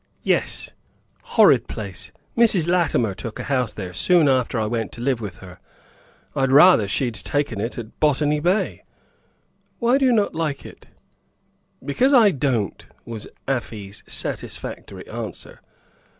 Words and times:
"Yes. 0.23 0.71
Horrid 1.37 1.67
place. 1.67 2.11
Mrs. 2.35 2.67
Latimer 2.67 3.13
took 3.13 3.37
a 3.37 3.43
house 3.43 3.71
there 3.71 3.93
soon 3.93 4.27
after 4.27 4.59
I 4.59 4.65
went 4.65 4.91
to 4.93 4.99
live 4.99 5.21
with 5.21 5.37
her. 5.45 5.59
I'd 6.35 6.51
rather 6.51 6.87
she'd 6.87 7.13
taken 7.13 7.61
it 7.61 7.77
at 7.77 7.99
Botany 7.99 8.39
Bay." 8.39 8.81
"Why 9.77 9.99
do 9.99 10.05
you 10.07 10.11
not 10.11 10.33
like 10.33 10.65
it?" 10.65 10.87
"Because 11.85 12.15
I 12.15 12.31
don't," 12.31 12.83
was 13.05 13.27
Afy's 13.47 14.01
satisfactory 14.07 15.07
answer. 15.07 15.61